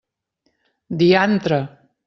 [1.03, 1.63] Diantre!